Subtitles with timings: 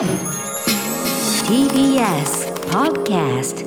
[0.00, 0.08] TBS
[2.70, 3.66] Podcast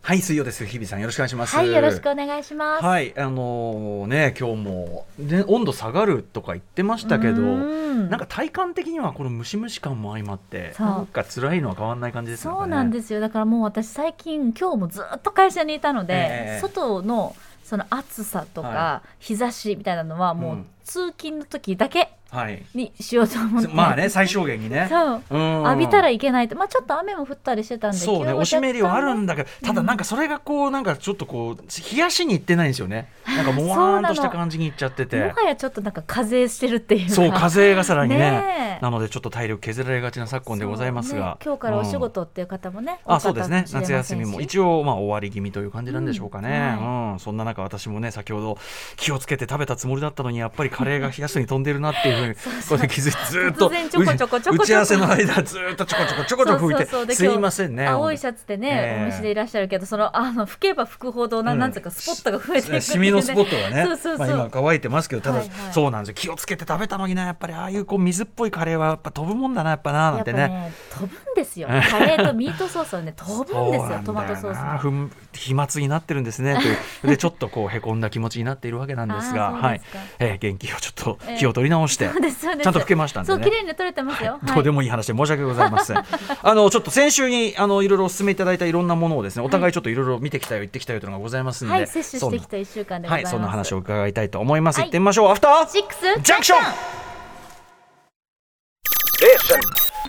[0.00, 0.64] はい、水曜です。
[0.64, 1.56] 日比さん、よろしくお願いします。
[1.56, 2.84] はい、よろしくお願いします。
[2.84, 7.42] はい、あのーね、今日も、ね、温度下がるとか言ってましたけど。
[7.42, 7.44] う
[7.78, 12.58] んなんか体感的にはこのムシムシ感も相まってそうなんか辛いのは変わらない感じですよね。
[12.60, 13.20] そうなんですよ。
[13.20, 22.64] だからもう私最近今日もずっと会社にいたので、ええ外のその暑さとか、は日差しみたいなのはもう、うん通勤の時だけはい。
[22.74, 23.68] にしようと思って。
[23.68, 24.86] まあね最小限にね。
[24.88, 25.22] そう。
[25.30, 27.98] うん浴びたらいけないと、まあちょっと雨も降ったりしてたんで。
[27.98, 29.34] そうね今日はおしめりはあるんだ。
[29.34, 31.56] だけどただなんかそれがこうなんかちょっとこう
[31.94, 37.14] 冷やしにいってないんですよねなんかもわーんとした感じにいっちゃっててもはやちょっとなんか風してるっていうか。
[37.14, 42.98] そう風がさらにねねえなのでちょっと体力削られがちな昨今でございますが、ね今日からお仕うん事っていう方もね。
[43.04, 48.58] あそうですね夏休みも一応まあ終わり気味という感じなんでしょうかね、ううんそんな中私もね先ほど
[48.96, 52.34] 気をつけて食べたつもりだったのにやっぱりカレーが冷やすに飛んでるなっていうふうに
[52.68, 54.62] これで気づいてずーっと突然ちょこちょこちょこちょこ。
[54.62, 57.14] 打ち合わせの間ずーっとちょこちょこちょこちょこ吹いて。
[57.14, 63.86] すいませんね青いシャツでね、ええお店でいらっしゃるけどそのあの吹けば吹くほどな,、うんなんつうかスポットが増えてシミのスポットがね
[64.28, 66.14] 今乾いてますけどただ、そうなんですよ。
[66.14, 70.48] 気をつけて食べたのになやっぱりああいうこう水っぽいカレーはやっぱ飛ぶもんだなやっぱななんてぱね。
[70.48, 71.68] ね飛ぶんですよ。
[71.68, 76.58] カレーとミートソースはね 飛ぶんですよトマトソース飛沫になってるんですね
[77.04, 79.80] でちょっとこうへこんだ気持ちになっているわけなんですが はい。
[80.18, 85.96] えー元気をちょっと気を取り直して、ちゃんと吹けましたんでねそう綺麗に取れてますよ、どうでもいい話で申し訳ございません。
[86.42, 93.32] あのちょっと先週にあのいろいろお勧めいただいたいろんなものをですね、お互いちょっといろいろ見てきたよ言ってきたよというのがございますので、はい、摂取してきた一週間でござはいいます。
[93.32, 94.76] そんな話を伺いたいと思います。
[94.76, 95.30] はい行ってみましょう。
[95.30, 96.58] アフターシックスジャンクション。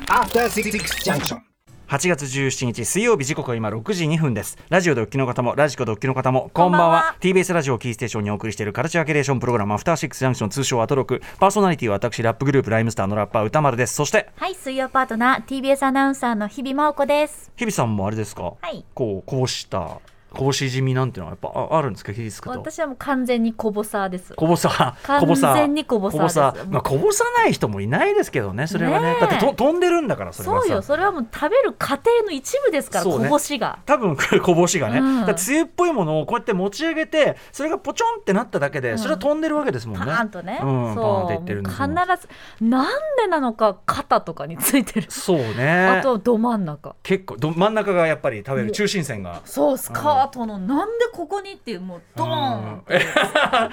[0.10, 0.72] After Six
[1.04, 1.53] Junction.
[1.88, 4.58] 8月17日水曜日時刻は今6時2分です。
[4.70, 7.16] ラジオでお聞きの方もラジコでお聞きの方もこんばんは。
[7.20, 11.22] TBS ラジオをキーステーションにお送りしているカルチャーキュレーションプログラムアフターシックスジャンクション通称アトロク。
[11.40, 13.94] パーソナリティは私ラップグループライムスターのラッパー歌丸です。
[13.96, 17.52] そしてはい水曜パートナー TBS アナウンサーの日々真央子です。
[17.58, 18.86] 日比さんもあれですか、はい。
[18.94, 20.00] こうこうした
[20.34, 22.50] こぼし気味なんていうのはやっぱああるんですか気づくと？
[22.52, 24.34] 私はもう完全にこぼさです。
[24.34, 24.96] こぼさ。
[25.04, 25.54] 完こぼさ。
[25.54, 26.56] 全にこぼさ。
[26.70, 29.18] まあ、こぼさない人もいないですけどねそれはね。
[29.20, 30.68] だってと飛んでるんだからそれはさ。
[30.68, 30.82] そうよ。
[30.82, 33.26] それはもう食べる過程の一部ですから、そうね。
[33.26, 33.80] こぼしが。
[33.86, 35.26] 多分こぼしがね、うん。
[35.26, 38.98] だつゆっぽいものをこうやって持ち上げてそれがポチョンってなっただけで、ん。
[38.98, 40.12] それは飛んでるわけですもんパね。
[40.12, 41.88] うん、パーンっていってるんですよ。
[41.88, 42.28] 必
[42.60, 42.88] ずなん
[43.18, 45.88] でなのか肩とかについてる、そうね。
[46.00, 46.96] あとど真ん中。
[47.04, 49.42] 結構ど真ん中がやっぱり食べる中心線が。
[49.46, 53.00] そうスカートの、なんでここにっていうもうドーンって。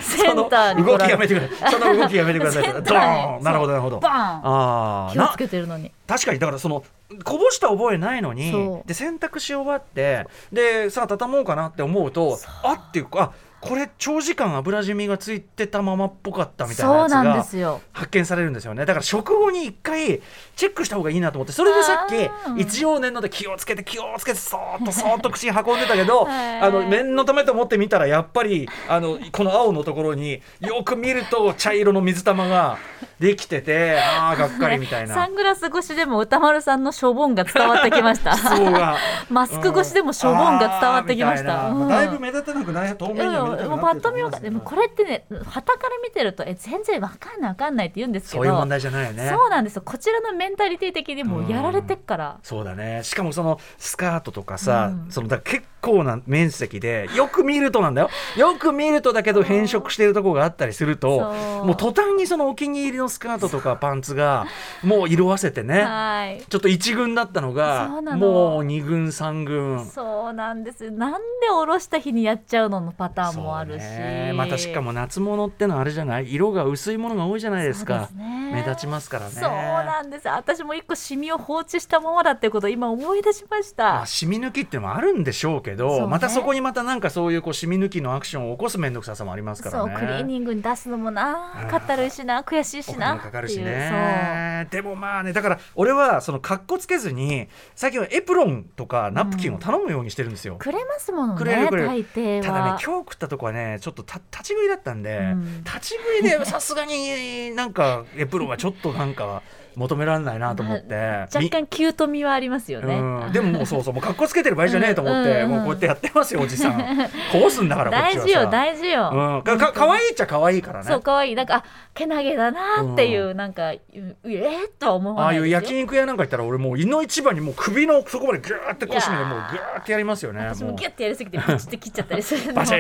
[0.00, 1.34] センターに動きやめて。
[1.34, 1.72] ください。
[1.72, 2.64] その動きやめてください。
[2.64, 3.42] セドーン。
[3.42, 4.00] なるほどなるほど。
[4.00, 5.12] バーン。
[5.12, 5.92] 気をつけてるのに。
[6.06, 6.82] 確かにだからその
[7.24, 18.72] こぼした覚えないのにで洗濯し終わってでさあ畳もうかなって思うとあっていうかあこれ長時間油染みがついてたままっぽかったみたいなやつが発見されるんですよ。
[18.74, 20.20] ねだから食後に一回
[20.56, 26.60] チェックした方がいいなと思ってそれでさっき一応念ので気をつけて気をつけてそーっとそーっと口に運んでたけどはい。
[26.60, 32.78] あの念のためと思って見たらやっぱりあのこの青のところによく見ると茶色の水玉が
[33.18, 35.14] できててああがっかりみたいな。
[35.14, 38.34] サングラス越しでも歌丸さんのしょぼんが伝わってきました。
[39.28, 41.88] マスク越しでもしょぼんが伝わってきました、うん。
[41.88, 42.96] だいぶ目立たなくない？
[42.96, 49.30] 透明にもうパッと見わかでもこれってね旗から見てるとえ全然わかんないわかんないって言うんですけどそういう問題じゃないよね。
[49.30, 49.82] そうなんですよ。
[49.82, 52.38] こちらのメンタリティ的にもうやられてっから。
[52.42, 53.00] そうだね。
[53.02, 55.10] しかもそのスカートとかさ、うん。
[55.10, 58.10] そのだ結構な面積でよく見るとなんだよ。
[58.36, 61.32] よく見るとだけど変色してるとこがあったりすると
[61.64, 64.46] もう途端にそのお気に入りのスカートとかパンツが
[64.82, 65.82] もう色あせてね。
[65.82, 66.42] はい。
[66.48, 69.86] ちょっと1軍だったのがもう2軍3軍。
[69.86, 70.84] そうなんです。
[70.84, 71.18] よなんで
[71.52, 74.32] おろした日にやっちゃうののパターンもあるし、ね。
[74.34, 76.32] またしかも夏物ってのはあれじゃない？
[76.32, 78.08] 色が薄いものが多いじゃないですか。
[78.14, 78.52] ね。
[78.52, 79.32] 目立ちますからね。
[79.32, 80.28] そうなんです。
[80.28, 86.06] 私も一個シミを放置したままだっていうことを今思い出しましまあ、た染み抜きってのもあるんでしょうけどそうね。
[86.06, 89.92] またそこにまたなんかそういうこう染み抜きのアクションを起こす面倒くささもありますからね。
[89.92, 94.66] そうクリーニングに出すのもなうんかったるいしな悔しいしなかかるしね。
[94.70, 102.42] でもまあねだから俺はその格好つけずに最近はエプロンとかナプキンを頼むようにしてるんですよ、くれますものくれるくれる。
[102.42, 105.64] ただね今日食ったとこはねちょっとた立ち食いだったんで、うん。
[105.64, 109.42] 立ち食いでさすがになんかエプロンはちょっとなんか
[109.76, 110.94] 求められないなと思って、
[111.34, 115.42] 若干キュート味はありますよね、うん、でももうそうそうもう格好つけてる場合じゃねえと思って、うん。
[115.44, 117.10] うんもうこうやってやってますよおじさん。
[117.32, 118.20] こぼすんだから こっちはさ。
[118.20, 120.86] 大事よ大事よ、うん、かか可愛いっちゃ可愛いからね。
[120.86, 121.34] そう可愛い。
[121.34, 121.64] なんかあ
[121.94, 130.46] けなげだなっていう、なんかうえー、とは思ああいう焼肉屋なんか行ったら俺もう胃の一番にもう首のそこまでギューって腰までもうギューってやりますよね。
[130.46, 132.62] 私もギュうッてやりすぎて プチって切っちゃったりするの。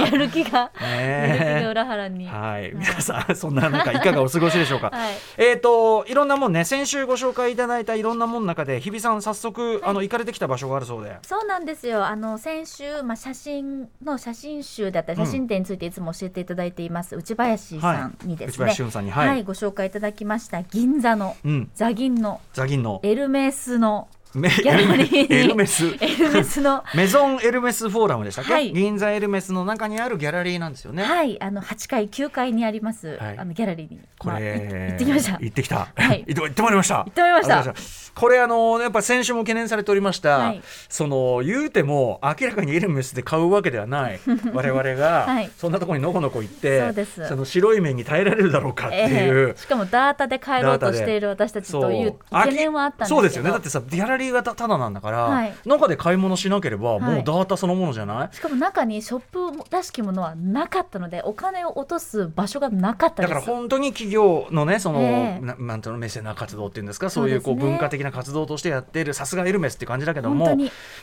[0.00, 2.26] やる気が、ねやる気が裏腹に。
[2.26, 4.90] はい、皆さん、そんな中、いかがお過ごしでしょうか。
[4.90, 5.14] はい。
[5.38, 11.16] えっ、と、いろんなもんね、先週ご紹介いただいたいろんなもんの中で、日比さん、早速、あの、行かれてきた場所があるそうで。
[11.22, 12.06] そうなんですよ。
[12.06, 23.00] あの先週、まあ、写真の写真集だったりうん写真展についていつも教えていただいています、内林さんにですね、はい内林俊さんにはいご紹介いただきました銀座のうん、座銀のザギンの。
[23.02, 25.34] エルメスのメギャラリーに。
[25.34, 25.86] エルメス。
[26.00, 26.84] エルメスの。
[26.94, 28.72] メゾンエルメスフォーラムでしたっけ、はい。
[28.72, 31.02] 銀座エルメスの中にあるギャラリーなんですよね。
[31.02, 31.40] はい。
[31.42, 33.38] あの8階9階にあります、はい。
[33.38, 35.38] あのギャラリーに、これ、まあい行ってきました。
[35.40, 35.88] 行ってきた。
[35.94, 36.24] はい。
[36.28, 36.98] 行ってまいりました。
[36.98, 37.74] 行ってまいりました。
[38.14, 40.38] これあのやっぱ先週も懸念されておりました。
[40.38, 40.62] はい。
[40.88, 44.20] その言うても明らかにエルメスで買うわけではない。
[44.52, 45.50] 我々が、はい。
[45.56, 47.36] そんなところにのこのこ行ってそうです。
[47.36, 49.48] の白い面に耐えられるだろうかっていう。
[49.48, 49.60] ええ。
[49.60, 53.50] しかもダータで帰ろうとしている私たちという懸念はあったんですそうですよね。
[53.50, 55.54] だってさギャラリーがたただなんだから、はい。
[55.66, 57.00] 中で買い物しなければ、い。
[57.00, 58.36] もうダータそのものじゃない？
[58.36, 65.44] しかも中にショップらしきものはなかったのでお金を落とす場所がなかっただから本当に企業のねその、ええ。
[65.44, 67.10] ななんていうのメッセナー活動っていうんですか？
[67.10, 70.56] そうういうこう文化的な活動としてやっているさすがエルメスって感じだけども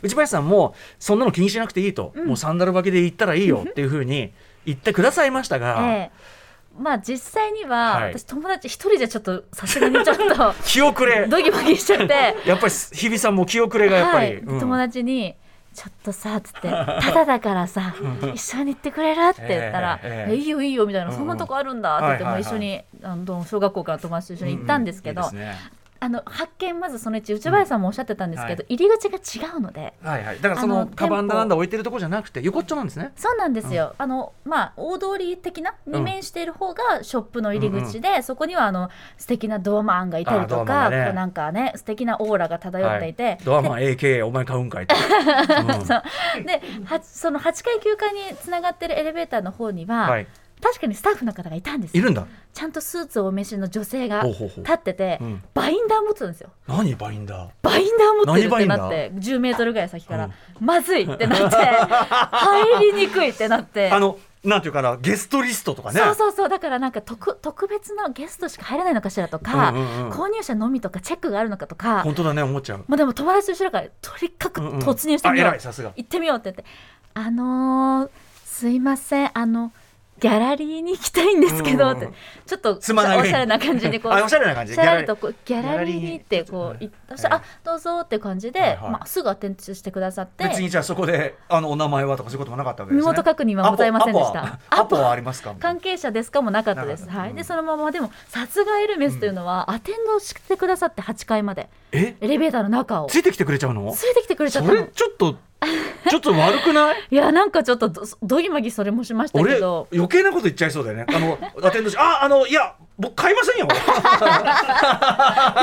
[0.04, 2.28] 内林さんもそんなの気にしなくていいと、うん。
[2.28, 4.32] もうサンダル履きで行ったらいいよっていうふうに
[4.66, 6.37] 言ってくださいましたが、ええ
[6.80, 8.14] まあ実際には、はい。
[8.18, 11.28] 私友達一人じゃちょっとさすがにちょっと 気遅れ。
[11.28, 12.36] ドギマギしちゃって。
[12.46, 14.36] やっぱり日比さんも気遅れがやっぱり、はい。
[14.38, 14.60] うん。
[14.60, 15.36] 友達に
[15.74, 17.94] 「ちょっとさ」つって 「ただだからさ
[18.34, 25.56] 一緒に行ってくれる?」って言ったら「えええええいいよいいよ」みたいな「うんうんそんなとこあるんだ」って言って、はいはいはいもう一緒にあの小学校から友達と一緒に行ったんですけど、うういいですね
[26.00, 29.94] あの発見まずそのうち内林さんもおっしゃってたんですけど、は入り口が違うので。
[30.02, 33.12] はいはい、だからそのカバンだなんだ置いてるとこじゃなくて横っちょなんですね。
[33.16, 41.14] そうなんですよ、あのまあ大通り的な二面している方がショップの入り口で、そこにはあの素敵なドアマンがいたりとか、ね。
[41.14, 46.04] なんかね素敵なオーラが漂っていて、はい、ドアマン AKA お前買うんかいと、 うんそう。
[46.46, 50.28] ではその8階9階につながってるエレベーターの方には、はい、
[50.62, 52.02] 確かにスタッフの方がいたんですよ。
[52.02, 52.26] いるんだ。
[52.54, 55.44] ちゃんとスーツをお召しの女性が立っててうん。
[55.54, 56.50] バインダー持ってたんですよ。
[56.68, 57.50] 何バインダー？
[57.62, 58.78] バインダー持ってるって何バインダー？
[58.80, 60.34] なって10メートルぐらい先から、うん。
[60.66, 63.92] まずいってなって 入りにくいってなって。
[63.92, 66.00] あのなんていうかなゲストリストとかね。
[66.00, 72.86] そうそうそうだからなんか特特別なゲストしか入れないのかしらとか、うんうんうん購入者のみとかチェックがあるのかとか、本当だね思っちゃう。
[72.88, 74.80] まあ、でも友達と一緒だからとにかくうんうん。
[74.80, 75.92] 突入してみよう、あ偉いさすが。
[75.96, 76.66] 行ってみようって言って
[77.14, 78.10] あのー、
[78.46, 79.72] すいませんあの
[80.20, 82.10] ギャラリーに行きたいんですけどって、うんうん。
[82.10, 82.16] うん
[82.48, 83.34] ちょっとおしつまらない。
[83.34, 88.92] ゃれな感じにこうあおしゃれな感じ しゃれとこうギャギャラリーにってこう言ったそしあどうぞって感じで、はいはい。
[88.92, 90.46] まあ、すぐアテンドしてくださって。
[90.46, 93.12] 別にじゃあそこであのお名前はとかそういうこともなかったわけですね。
[93.12, 94.60] 身元確認はございませんでした。
[94.70, 95.56] アポはありますか？
[95.60, 97.10] 関係者ですかもなかったです。
[97.10, 101.70] はい、でそのままでもさすがエルメスというのは、アテンドしてくださって8階まで。
[101.92, 102.16] え？
[102.22, 103.08] エレベーターの中を。
[103.08, 103.92] ついてきてくれちゃうの？
[103.92, 104.76] ついてきてくれちゃったの。
[104.76, 105.36] それちょっと
[106.10, 106.96] ちょっと悪くない？
[107.12, 111.06] いやなんかちょっとどどぎまぎそれもしましたけ俺ど余計なこと言っちゃいそうだよね。
[111.08, 113.68] あのアテンドしああのいや僕買いませんよ。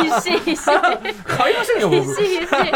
[0.03, 0.67] 必死必死。
[1.25, 2.03] 買いませんよ僕。
[2.03, 2.55] 必死必死。
[2.55, 2.73] 必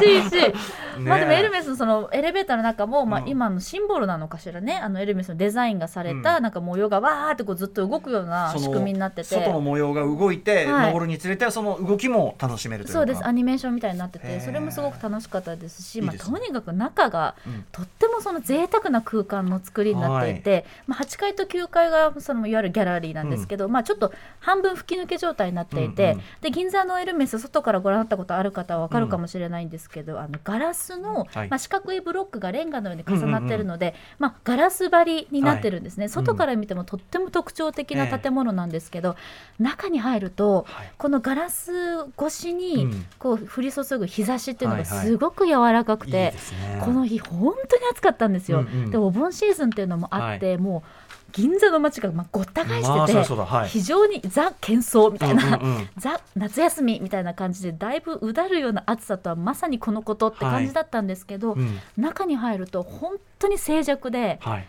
[0.00, 0.54] 死必死。
[1.00, 3.28] ねまあでもエルメスのそのエレベーターの中も、まあうん。
[3.28, 4.76] 今のシンボルなのかしらね。
[4.76, 9.34] あのエルメスのデザインがされた、なんか模様がわーってこうずっと動くような仕組みになってて。
[9.36, 10.86] 外の模様が動いて、はい。
[10.86, 12.94] 登るにつれてその動きも楽しめるという。
[12.94, 13.24] かそうです。
[13.24, 17.64] アニメーションみたいになっててそれもすごく楽しかったですしまあ、とにかく中がうん。
[17.72, 26.24] とってもその贅沢な空間の作りになっていて、まあ、8階と9階がそのいわゆるギャラリーなんですけど、まあ、ちょっと半分吹き抜け状態になっていて、うんうん。
[26.40, 31.48] で銀座のエルメス外からご覧になったことある方は分かるかもしれないんですけど、あのガラスの、はい。
[31.48, 39.16] まあ、四角いブロックがレンガのように重なっているので、まあ、ガラス張りになってるんですね、外から見てもとっても特徴的な建物なんですけど、
[39.58, 40.92] 中に入ると、はい。
[40.98, 41.72] このガラス
[42.18, 43.06] 越しうにん。
[43.18, 45.06] こう降り注ぐ日差しっていうのがはいはい。
[45.06, 46.80] すごく柔らかくて、いいですね。
[46.84, 48.60] この日本当に暑かったんですよ。
[48.60, 48.90] うんうん。
[48.90, 53.68] でお盆シーズンっていうのもあって、もう銀座の街がまあごった返まあしてて、はい。
[53.68, 55.88] 非常にザ喧騒みたいな、うんうんうん。
[55.96, 61.78] ザ夏休みみたいな感じでだいぶうだるような暑さとはまさにこのことって感じだったんですけど、うん。
[61.96, 64.66] 中に入ると本当に静寂ではい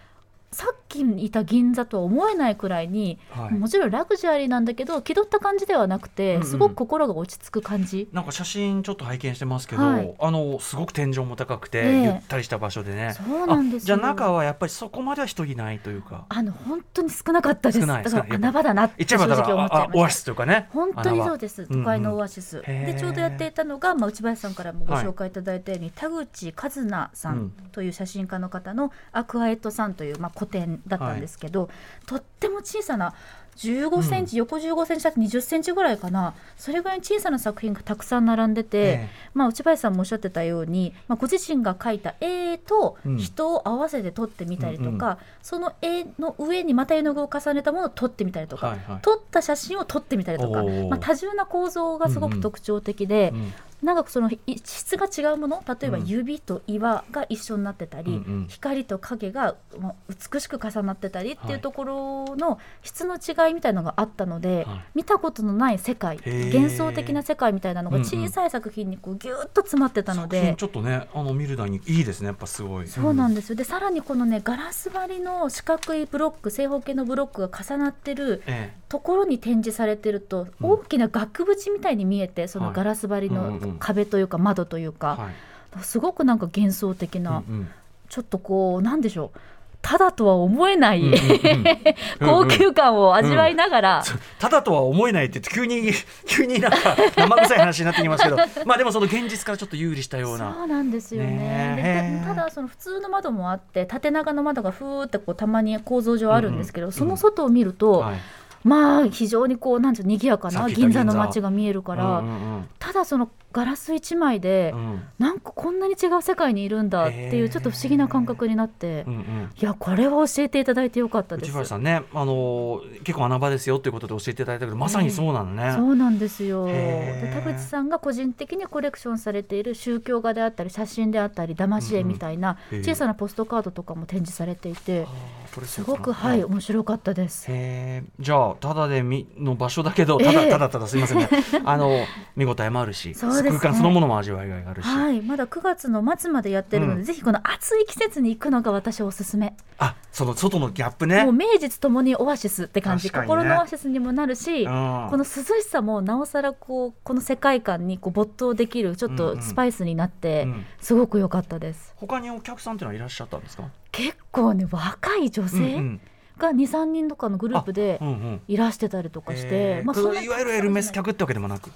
[0.54, 3.54] さっきいた銀座とは思えないくらいに、はい。
[3.54, 6.48] もちろんラグジュアリーなんだけど気取った感じではなくて、うんうん。
[6.48, 8.10] すごく心が落ち着く感じ。
[8.12, 10.14] なんか写真ちょっと拝見してますけど、はい。
[10.20, 12.04] あのすごく天井も高くて、ええ。
[12.04, 13.14] ゆったりした場所でね。
[13.14, 16.26] そうなんですじゃあ中はやっぱりそこまでは人いないというか。
[16.30, 17.82] あの本当に少なかったです。
[17.82, 20.18] 少ないだから穴場だなって正直思っちゃいまオアシ。
[20.20, 20.68] スというかね。
[20.72, 31.70] 本当にそうでです、うんうん都会のオアシス、へーでちょうどやっていたのが、まあ、内林さんからもご紹介いただいたように、田口和奈さうんんという写真家の方のアクアエットさんという、まあ、個展だったんですけど、
[32.08, 33.14] とっても小さな
[33.58, 36.34] 15センチ、横15センチだと20センチぐらいかな。
[36.58, 39.10] それぐらい小さな作品がたくさん並んでて、ええ。
[39.34, 43.18] まあ、内林さんもおっしゃってたように、まあ、ご自身が描いた絵とうん。
[43.18, 45.18] 人を合わせて撮ってみたりとか、うんうん。
[45.42, 49.00] その絵の上にまた絵の具を重ねたものを撮ってみたりとか、はいはい。
[49.02, 56.06] 撮った写真を撮ってみたりとか、まあ、多重な構造がすごく特徴的で、うんなんかそのい質が違うもの例えばうん。
[56.06, 58.48] 指と岩が一緒になってたり、うんうん。
[58.48, 64.82] 光と影がまあ美しく重なってたりってはいいうところの質の違いみたいなのがあったので、はい。
[64.96, 70.38] 見たことのない世界幻想的な世界みたいなのがうんうん小さい作品にこうギューッと詰まってたので。
[70.38, 72.88] 作品ちょっとねあの見るだにいいですねやっぱすごい。
[72.88, 73.56] そうなんでですよ。
[73.56, 80.72] でさらにこのねガラス張りの四角いブロック正方形のブロックが重なってるえところに展示されてるとうん。
[80.72, 85.84] 大きな額縁みたいに見えてそのガラス張りのうんうんうん壁というか窓というえかはい。
[85.84, 87.68] すごくなんか幻想的なうんうん。
[88.10, 89.40] ちょっとこうなんでしょう
[89.82, 92.46] ただとは思えない、うん うんうん。
[92.46, 94.04] 高級感を味わいながら、
[94.40, 95.92] ただとは思えないって急に
[96.28, 96.78] 急になんか
[97.18, 100.54] 生臭い話になってきますけど まあでもその現実からちょっと有利したような。
[100.54, 101.30] そうなんですよね。
[101.30, 108.20] ねただその普通の窓もあって縦長の窓がふーってこうたまに構造上あるんですけど、その外を見ると、はい
[108.64, 114.80] まあ非常にこうなんていうの賑やかな銀座の街が見えるから、うんうんただそのガラス一枚で、うん。
[114.80, 119.50] うんなんかこんなに違う世界にいるんだっていうちょっと不思議な感覚になって、うんうん。
[119.56, 121.50] いやこれは教えていただいてよかったです。
[121.50, 125.74] 内林さんね、あのー結構穴場ですよということで教えていただいたけどまさにそうなのね。
[125.76, 126.66] そうなんですよ。
[126.66, 132.84] で田口さんが個人的にコレクションされている宗教画であったり写真であったり騙し絵みたいなうんうん。
[132.84, 135.04] 小さなポストカードとかも展示されていてあ。
[135.04, 137.46] ーこれすそうかなごくはい面白かったです。
[137.50, 138.24] へー。
[138.24, 140.50] じゃあただでみの場所だけどただ、ええ。
[140.50, 141.30] ただただすみませんね。
[141.66, 142.06] あの
[142.36, 143.16] 見応えもあるし、ね。
[143.16, 147.06] 空間そのものも味わいがあるし、はい、まだ9月の末までやってるので、うん。
[147.06, 151.24] ぜひこの暑い季節に行くのが私おすすめ、あその外のギャップね。
[151.24, 153.20] もう名実ともにオアシスって感じ、ね。
[153.20, 155.08] 心のオアシスにもなるし、うん。
[155.10, 159.38] この涼しさもなおさらこうこの世界観にこう没頭できるちょっうんうん。
[159.38, 160.66] とスパイスになって、うん。
[160.80, 161.94] すごく良かったです。
[161.98, 163.64] 他にお客さんっていうのはいらっしゃったんですか？
[163.92, 166.02] 結構ね若い女うんう性ん。
[166.38, 168.42] が23人とかのグループでうんうん。
[168.48, 171.70] いらしてたりとかして、へーまあ、そんないわゆるエルメス客ってわけでもなく？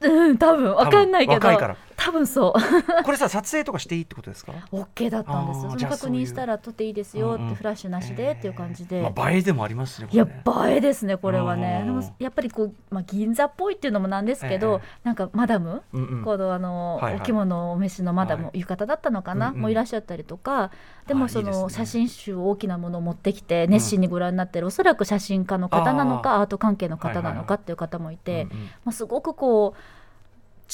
[0.00, 1.34] うん多分わかんないけど。
[1.34, 3.02] 若いから多分そう。
[3.02, 7.48] これさ撮影とかしていいってことですか？OK だったんですその確認したら撮っていいですよっうんうん。
[7.50, 10.26] てフラッシュなしでっていう感じで、まあ、映えでもありますねこいや
[10.68, 11.78] 映えですねこれはね。
[11.80, 16.24] うんでもやっぱりこう、まあ、銀座っぽいっていうのもなんですけど、えなんかマダム、うんうん。
[16.24, 17.20] このあの、はいはい。
[17.22, 18.60] お着物お召しのマダム、はい。
[18.60, 19.60] 浴衣だったのかな、うんうん。
[19.62, 20.70] もういらっしゃったりとか
[21.06, 28.64] であもその写真集大きなものを持ってきて熱心にご覧になってる、おそらく写真家の方なのかアート関係の方なのかっていう方もいて、うんうん。
[28.66, 30.03] まあ、すごくこう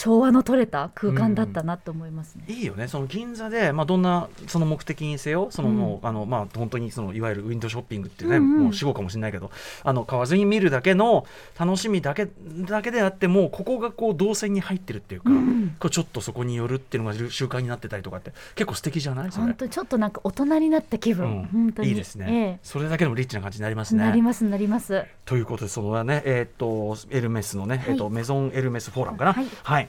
[0.00, 2.44] 調和の取れた空間だったなと思いますね。
[2.48, 2.88] いいよね。
[2.88, 8.64] その銀座で、まあ、どんなその目的にせよそのもう、あのまあ、本当にそのいわゆるウィンドウショッピングっていうね、うんうん。
[8.64, 9.50] もう死後かもしれないけど
[9.84, 11.26] あの買わずに見るだけの
[11.58, 15.76] 楽しみだけだけであってもここがこう動線に入ってるっていうか、うん。
[15.90, 19.30] ちょっとそこに寄るっていうのが習慣になってたりとかって結構素敵じゃない？
[19.30, 21.44] 本当にちょっとなんか大人になった気分、うん。
[21.52, 21.90] 本当に。
[21.90, 22.58] いいですね、ええ。
[22.62, 24.04] それだけでもリッチな感じになりますね。
[24.04, 25.04] なりますなります。
[25.26, 29.32] ということでそのねえっ、とエルメスのね、えっ、とメゾンエルメスフォーラムかな？
[29.34, 29.46] はい。
[29.62, 29.88] はい、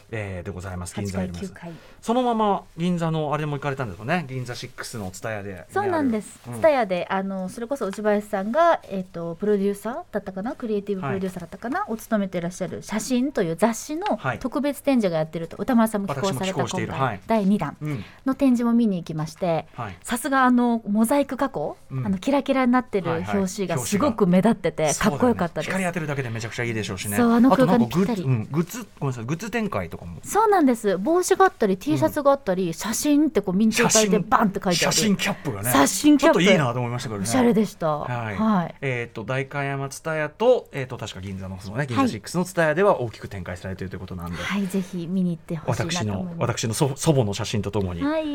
[0.11, 0.95] えーでございます。
[0.95, 1.71] 銀8回座エルメス9回。
[2.01, 4.25] そのまま銀座のあれも行かれたんですよね。
[4.27, 6.39] 銀座6の蔦屋で、ね、そうなんです。
[6.45, 6.55] ある。
[6.55, 14.39] ツタヤであのそれこそ内林さんがえっ、とプロデューサーだったかな、クリエイティブプロデューサーだったかな、を務めていらっしゃる写真という雑誌のはい。
[14.39, 17.19] 特別展示がやってると歌丸さんも寄稿された今回、はい。
[17.27, 17.77] 第2弾。
[17.81, 18.03] うん。
[18.25, 19.65] の展示も見に行きまして。
[19.75, 19.97] はい。
[20.03, 22.05] さすがあのモザイク加工、うん。
[22.05, 23.37] あのキラキラになってるはいはい。
[23.37, 25.71] 表紙がすごく目立っててかっこよかったです。
[25.71, 27.17] 光当てるだけでめちゃくちゃいいでしょうしね。
[27.17, 28.23] そうあの空間にぴったり。
[28.23, 29.25] うん、グッズごめんなさい。
[29.25, 30.19] グッズ展開とかも。
[30.23, 30.97] そうなんです。
[30.97, 34.93] 帽子があったり T シャツがあったり、写真ってこう明朝体でバンって書いてある。
[34.95, 35.71] 写真キャップがね。
[35.71, 36.39] 写真キャップ。
[36.39, 37.23] ちょっといいなと思いましたけどね。
[37.27, 37.87] おしゃれでした。
[37.99, 38.75] はい、はい。
[38.81, 46.61] えっ、と代官山蔦屋とえっ、と確か銀座のそのね銀座6の蔦屋では大きく展開されているということなんで、はい、ぜひ見に行ってほしいな私のと思います。
[46.61, 48.25] 私の祖祖母の写真とともにはい。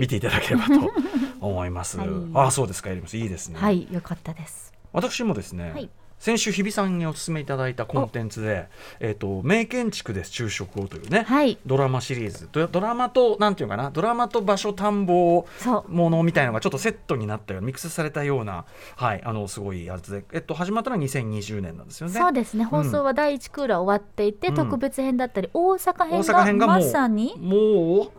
[0.00, 0.92] 見ていただければと
[1.40, 1.98] 思います。
[2.00, 2.08] はい。
[2.34, 3.58] ああそうですかエリムスいいですね。
[3.58, 4.72] はい、よかったです。
[4.92, 5.90] 私もですね、はい
[6.22, 8.68] 先週日比さんにお勧めいただいたコンテンツで
[9.00, 12.48] 「えっ、と名建築です昼食を」というね、はい、ドラマシリーズ。
[12.52, 13.90] ドドラマとなんていうのかな？
[13.90, 15.48] ドラマと場所探訪。
[15.88, 20.24] ものみたいのがちょっとセットになったようなミックスされたようなはいあのすごいやつで。
[20.32, 22.14] えっと始まったのは2020年なんですよね。
[22.14, 22.62] そうですね。
[22.66, 24.54] 放送は第一クーラー終わっていて、うん。
[24.54, 27.58] 特別編だったり、大阪大編がまさにもう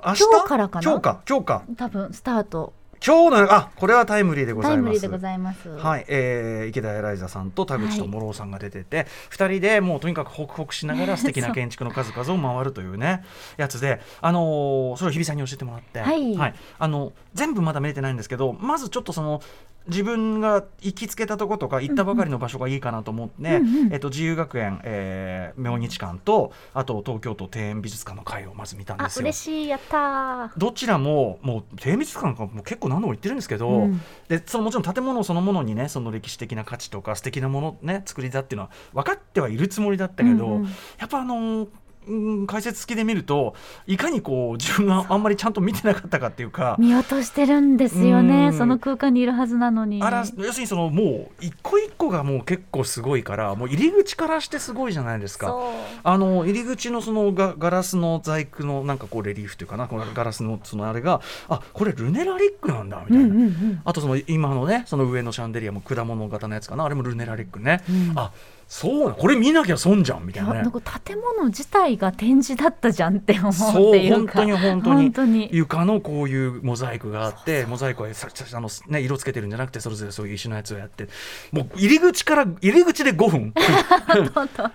[0.05, 0.23] 明日？
[0.25, 0.91] 今日からかな？
[0.91, 1.21] 今日か。
[1.25, 1.63] 今日か。
[1.77, 2.73] 多分スタート。
[3.05, 4.77] 今日のあこれはタイムリーでございます。
[4.77, 5.67] タイムリーでございます。
[5.67, 13.25] はい、えー、池田エライザさんと田口と諸尾さんが出てて、二人でもうとにかくホクホクしながら 素敵な建築の数々を回るというね
[13.57, 16.53] やつで、あのーそれを日比さんに教えてもらって、はい。
[16.79, 19.41] あの全部まだ見れてないんですけどまずちょっとその
[19.87, 23.93] 自分が行きつけたとことか行ったばかりの場所がいいかなと思って、ねうんうん。
[23.93, 29.23] えっと、自由学園、えー明日館とあと東京都庭園美術館の会をまず見たんあですよ。
[29.23, 29.67] 嬉しい。
[29.67, 30.49] やったー。
[30.57, 34.01] どちらももう庭園美術館がもう結構何度も行ってるんですけど、うん。
[34.27, 40.65] でそのもちろん建物そのものにねその歴史的な価値とか素敵なものね作りだっていうのは分かってはいるつもりだったけど、うんうん。
[40.65, 41.67] やっぱあのー
[42.07, 43.55] うん解説付きで見ると
[43.87, 46.75] いかにこう自分があんまりちゃんと見てなかったかっていうか。
[46.79, 48.27] 見落としてるんですようん。
[48.27, 50.01] ねその空間にいるはずなのに。
[50.01, 55.55] あら要するにそのもう一個一個がもう結構すごいからもう入り口からしてすごいじゃないですか。
[56.03, 63.81] あの入り口のそのガガラスの細工のなんかこうレリーフというかなこのガラスのそのあれがあこれルネラリックなんだみたいな、うんうんうん。
[63.83, 68.13] あとその今のねその上のシャンデリアも果物型のやつかなあれもルネラリックね、うん。
[68.15, 68.31] あ
[68.73, 70.61] そうなこれ見なきゃ損じゃんみたいなね。
[70.63, 74.39] なんか建物自体が展示だったじゃんって思うそうっていうか。
[74.39, 74.95] 本当に本当に。
[74.95, 75.49] 本当に。
[75.51, 81.07] 床のこういうモザイクがあってモザイクはささあの、ね、色つけてるんじゃなくてそれぞれそういう石のやつをやって。
[81.51, 83.53] もう入り口から入り口で5分。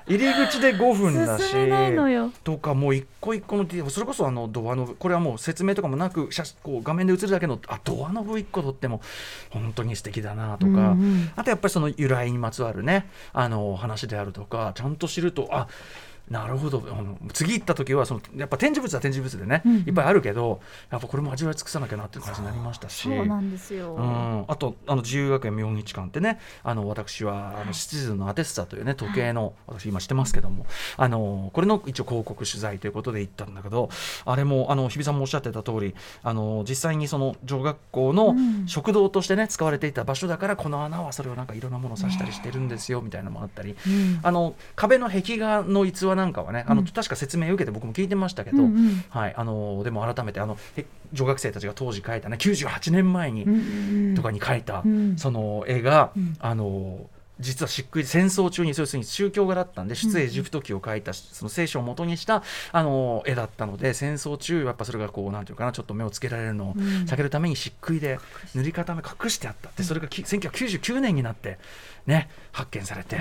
[0.07, 2.31] 入り口で5 分だし進めないのよ。
[2.45, 4.95] とかもう一個一個のそれこそあのドアノブ。
[4.95, 9.01] これはもう説明とかもなく写こう画面で映るだけのあドアノブ一個取っても
[9.51, 11.31] 本当に素敵だなとか、うんうん。
[11.35, 15.69] あとやっぱりその由来にまつわるねあの話話であるとかちゃんと知るとあ
[16.31, 16.83] なるほど。
[16.91, 19.79] あの次行った時はそのやっぱ展示物は展示物でね、うんうん。
[19.81, 23.03] いっぱいあるけどやっぱこれも味わい尽くさなきゃなっていう感じになりましたし。
[23.03, 30.67] そうなんですよ、うん、あとあの自由学園明日館ってねあの私はあのシチズンのアテッサというね時計の、私今してますけども
[30.97, 33.89] あのこれの一応広告取材ということで行ったんだけど
[34.25, 38.59] あれもあの日比さんもおっしゃってた通りあの実際にその女学校のうん。
[38.67, 43.77] 食堂としてね使われていた場所だからこの穴はそれをなんかいろんなものを指したりしてるんですよみたいなのもあったり。
[43.87, 44.21] うん。
[44.23, 46.87] あの壁の壁画の逸話なんかはね、あのうん。
[46.87, 49.05] 確か説明を受けて僕も聞いてましたけど、うんうん。
[49.09, 53.45] はい、あのでも改めてあのへ女学生たちが当時描いたね98年前に、
[54.15, 55.17] とかに描いた、うん。
[55.17, 56.37] その絵が、うん。
[56.41, 57.09] あの
[57.41, 62.43] 実はしっくり戦争中に要するに宗教画だったんで出エジプト記を描いたその聖書を元にした
[62.73, 66.99] あの絵だったので戦争中やっぱそれがこうなんていうかなちょっと目をつけられるのをうん。
[67.09, 68.19] 避けるために漆喰で
[68.55, 71.59] 塗り固め隠してあったってそれがき1999年になって
[72.07, 73.21] ね発見されて、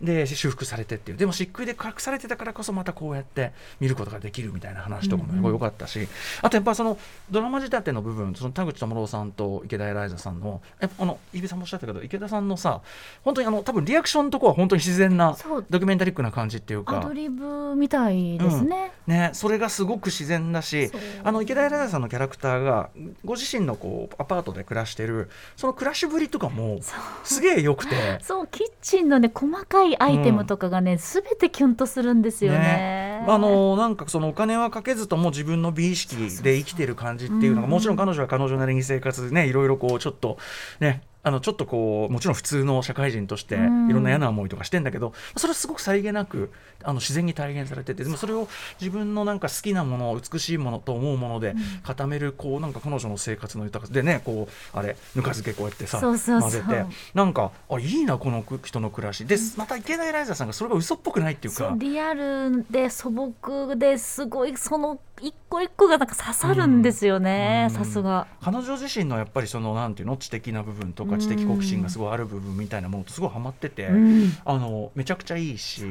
[0.00, 1.18] で修復されてっていう。
[1.18, 6.08] でも漆喰で隠されてたからこそまたこうやって見ることができるみたいな話とかもすごい良かったし、
[6.42, 6.98] あとやっぱその
[7.30, 12.80] ドラマ仕立ての部分その田口智郎さんと池田エライザさんのやっぱあのさんもおっしゃったけど池田さんのさ
[13.22, 15.36] 本当にあの多分リアクションのとこは本当に自然な
[15.70, 20.90] ドキュメンタリックな感じっていうアかドリブみたいですね、ね、それがすごく自然だし
[21.22, 22.90] あの池田エさんのキャラクターが
[23.24, 26.80] ご自身のこうアパートで暮らしてるその暮らしぶりとかも
[27.22, 27.94] すげえ良くて。
[28.22, 33.24] そうキッチンのね細かいアイテムとかがね、すべてキュンとするんですよね。
[33.26, 40.38] あのなんかそのお金はかけずとも自分の美意識で生きてる感じっていうのがもちろん彼女は彼女なりに生活でねいろいろこうちょっと
[40.80, 43.88] ねあのちょっとこうもちろん普通の社会人としていうん。
[43.88, 46.50] ろんな嫌な思いとかしてんだけどそれはすごくさりげなく
[46.82, 48.46] あの自然に体現されててでもそれを
[48.80, 56.84] 自分のなんか好きなもの美しいものと思うもので固めるこうなんか彼女の生活の豊かさでねこうあれぬか漬けこうやってさ混ぜて
[57.14, 59.24] なんかあいいなこの人の暮らし。
[59.24, 61.74] でまた池田エライザさんがそれが嘘っぽくないっていうか。
[61.78, 67.74] リアルで素朴ですごいその一個一個がなんか刺さるんですよねうん。
[67.74, 68.26] さすが。
[68.42, 71.20] 彼女自身のやっぱりそのなんていうの知的な部分とかうん。
[71.20, 74.32] 知的好奇心がすごいある部分みたいなものとすごいハマってて、うん。
[74.44, 75.84] あのめちゃくちゃいいし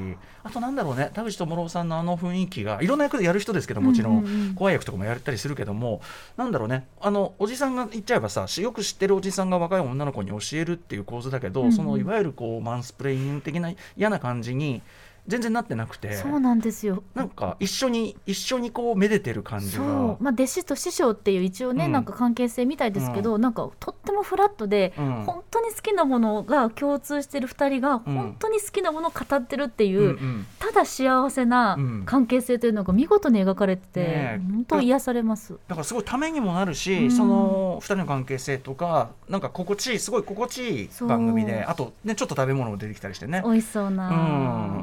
[0.44, 6.02] あとなんだろうね田口智郎さんのあの雰囲気がいろんな役でやる人ですけどもちろん,、怖い役とかもやったりするけども。
[6.38, 14.82] なんだろうねあのおじさんが言っちゃえばさよく知ってるおじさんが若い女の子に教えるっていう構図だけど、そのいわゆるこうマンスプレイン的な嫌な感じに
[15.28, 16.16] 全然なってなくて。
[16.16, 17.04] そうなんですよ。
[17.16, 19.84] なんか一緒に一緒にこうめでてる感じが。
[19.84, 21.92] そう、まあ、弟子と師匠っていう一応ね、うん。
[21.92, 25.24] なんか関係性みたいですけど、なんかとってもフラットで、うん。
[25.24, 28.16] 本当に好きなものが共通してる2人がうん。
[28.16, 30.46] 本当に好きなものを語ってるっていう、うんうん。
[30.60, 32.04] ただ幸せなうん。
[32.06, 34.42] 関係性というのが見事に描かれてて、ねえ。
[34.52, 35.54] 本当癒されます。
[35.68, 37.12] だからすごいためにもなるし、うん。
[37.12, 43.42] その2人の関係性とかなんか心地いいすごい心地いい番組であとねちょっと食べ物も出てきたりしてね。
[43.46, 44.10] 美味しそううん、な、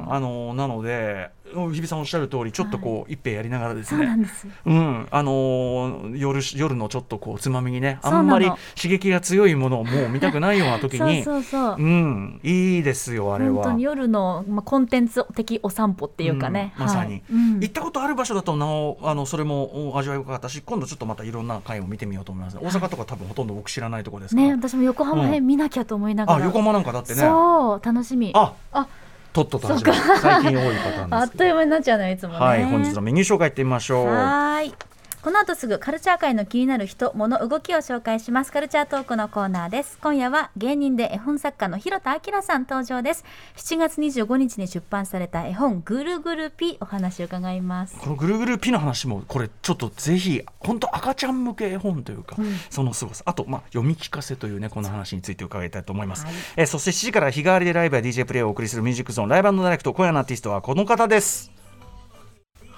[0.09, 4.07] あのなので日比さんおっしゃる通りちょっとこう、一杯やりながらですね。
[4.65, 7.99] うんあのー夜夜のちょっとこうつまみにね。
[8.03, 11.25] あんまり刺激が強いものをもう見たくないような時に
[12.43, 13.55] いいですよあれは。
[13.55, 13.83] 本当に。
[13.83, 16.83] 夜の、まあ、コンテンツ的お散歩っていうかね、うん。
[16.85, 17.11] まさに。
[17.11, 17.23] はい。
[17.31, 17.59] うん。
[17.59, 27.19] 行ったことある場所だとなおあのそれもお味わい深かったし今度ちょっとまたいろんな回を見てみようと思います、大阪とか多分ほとんど僕知らないところですから、ね私も横浜編見なきゃと思いながら、あ横浜なんかだってね。
[27.19, 28.31] そう楽しみ。
[28.33, 28.53] あ。
[28.71, 28.87] あ
[29.33, 31.15] とっとと始める最近多いパターンです。
[31.15, 32.39] あっという間になっちゃうのよいつもね。
[32.39, 34.05] はい本日のメニュー紹介いってみましょう。
[34.07, 34.73] はーい
[35.23, 38.51] この後すぐカルチャー界の気になる人物動きを紹介します。
[38.51, 39.99] カルチャートークのコーナーです。
[40.01, 43.23] 今夜は芸人で絵本作家の広田明さん登場です。
[43.55, 47.99] 7月25日に出版された絵本ぐるぐるピお話を伺います。
[47.99, 52.35] このぐるぐるピの話もこれちょっとぜひ本当赤ちゃん向け絵本というか、
[52.71, 53.23] その凄さ。
[53.27, 56.33] あとまあ読み聞かせというねこの話について伺いたいと思います、はい。
[56.57, 61.60] えーそして7時から日替わりでライブや DJ プレイをお送りするミュージックゾーンライブダイレクト今夜のアーティストはこの方です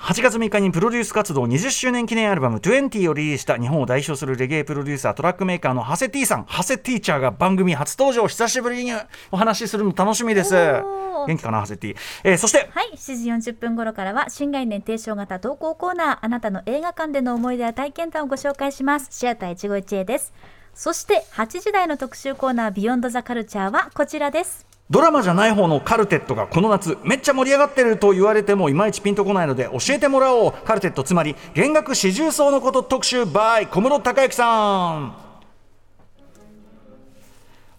[0.04, 6.44] 8月3日にプロデュース活動20周年記念アルバム20をリリースした日本を代表するレゲエプロデューサートラックメーカーのハセティさん。
[6.44, 8.28] ハセティーチャーが番組初登場。
[8.28, 8.92] 久しぶりに
[9.32, 10.54] お話しするの楽しみです。
[10.54, 12.70] 元気かなハセティ、えーそして。
[12.72, 19.08] はい7時40分頃からは新概念提唱型投稿コーナーあなたの映画館での思い出や体験談をご紹介します。
[19.10, 20.34] シアター一期一会です。
[20.74, 30.52] そして8時台の特集コーナービヨンドザカルチャーはこちらですドラマじゃない方のカルテットがこの夏めっちゃ盛り上がってると言われてもいまいちピンとこないので教えてもらおう。
[30.52, 35.33] カルテットつまり弦楽四重奏のこと特集 by 小室孝之さん。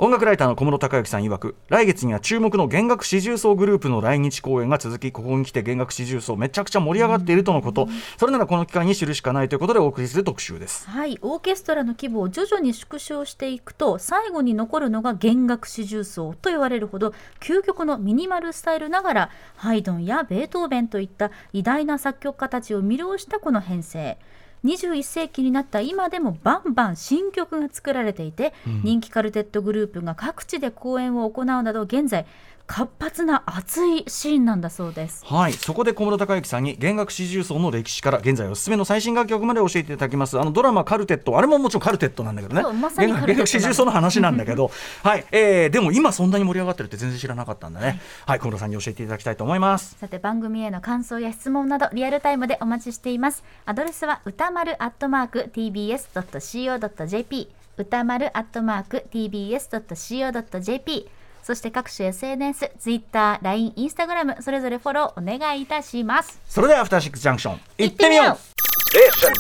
[0.05, 7.89] 音楽ライターの小室孝之さん曰く来月には注目の弦楽四重奏グループの来日公演が続きここに来て弦楽四重奏めちゃくちゃ盛り上がっているとのこと。
[8.19, 10.91] それならこの期間に知るしかないということでお送りする特集です。
[10.91, 11.19] はい。
[11.23, 24.19] オーケストラの規模を徐々に縮小していくと最後に残るのが弦楽四重奏と言われるほど究極のミニマルスタイルながらハイドンやベートーベンといった偉大な作曲家たちを魅了したこの編成
[24.65, 32.27] 21世紀になった今でもバンバン新曲が作られていて、人気カルテットグループが各地で公演を行うなど現在
[32.67, 35.25] 活発な熱いシーンなんだそうです。
[35.27, 40.39] はい、そこで小室孝之さんに弦楽四重奏の歴史から現在おすすめの最新楽曲まで教えていただきます。
[40.39, 42.63] あのドラマ「カルテット」あれももちろんカルテットなんだけどね。
[42.97, 44.71] 弦楽四重奏の話なんだけど。
[45.05, 48.01] はい、えー、でも今そんなに盛り上がってるって全然知らなかったんだね。
[48.27, 49.97] はい、小室さんに教えていただきたいと思います。
[50.01, 53.45] さて番組への感想や質問などリアルタイムでお待ちしています。
[53.67, 61.11] アドレスは歌丸アットマーク tbs.co.jp 歌丸アットマーク tbs.co.jp
[61.43, 68.55] そして各種 SNS、Twitter、LINE、Instagram それぞれフォローお願いいたしますそれではアフターシックスジャンクション行ってみよう
[68.95, 69.35] Station.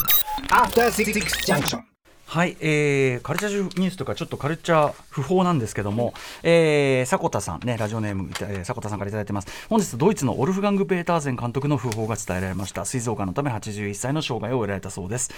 [0.50, 1.93] After Six Junction.
[2.34, 9.68] はい、えー、カルチャーニュースとかちょっとカルチャー不法なんですけども、えー、迫田さんねラジオネーム、えー、迫田さんからいただいてます。
[9.68, 12.84] 本日ドイツのオルフガング・ペーターゼン監督の訃報が伝えられました。
[12.84, 15.30] 膵臓がんのため81歳の生涯を終えられたそうです。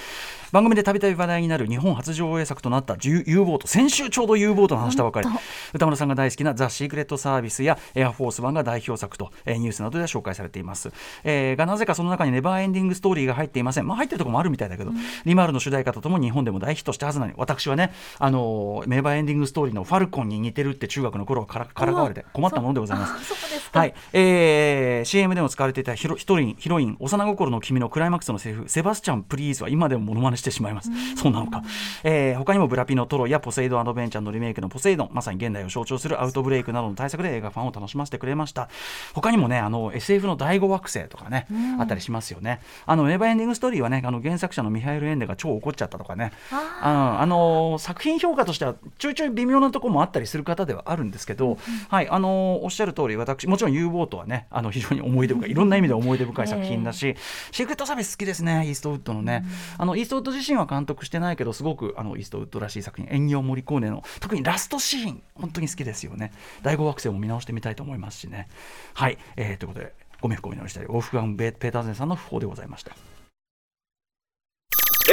[0.53, 5.29] 番組でたびたび話題になる日本初上映作となった U- ボート先週ちょうど U ボートの話したばかり。
[5.29, 5.39] 本
[5.75, 10.91] 歌村さんが大好きなザ・シークレット・サービスやエアフォース・ワンが代表作と、えーニュースなどで紹介されています、
[11.25, 13.87] えーがなぜかその中にネバーエンディングストーリーが入っていません。
[13.87, 14.93] まあ入ってるところもあるみたいだけど、
[15.27, 23.35] リマールの主題歌とともに日本でも大ヒットしたはずなのに私はねあのーネバーエンディングストーリーのファルコンに似てるって中学の頃はからからかわれて困ったものでございます。
[23.73, 30.91] はい、えー CM でも使われていたヒロヒロインヒロイン幼心の君のクライマックスのセリフセバスチャン please は今でもモノマネしてしまいます。
[31.17, 31.63] そうなのか、
[32.05, 38.69] えー他にもブラピのトロイやポセイドンアドベンチャーのリメイクのポセイドンまさに現代を象徴するアウトブレイクなどの対策で映画ファンを楽しませてくれました。
[39.15, 41.47] 他にもねあの SF の第五惑星とかね、
[41.79, 42.61] あったりしますよね。
[42.87, 46.33] あのネバーエンディングストーリーはねあの原作者のミハイル・エンデが超怒っちゃったとかね
[46.81, 51.59] ああの作品評価としてはちょいちょい微妙なところもあったりする方ではあるんですけど、
[51.89, 57.17] はいあのおっしゃる通り私もちろん U ボートはねあの非常に思い出深いいろんな意味で思い出深い作品だし、
[57.51, 59.45] シークレットサービス好きですねイーストウッドのね、
[59.79, 66.33] あのイーストウッド自身は監督してないけどすごくあのイーストウッドらしい作品演技をモリコーネの特にラストシーン本当に好きですよね。
[66.63, 68.49] 第五惑星も見直してみたいと思いますしね。
[68.95, 72.93] はい、えーということでご冥福をお祈りしたいオフガン・ベペーターゼンさんの訃報でございました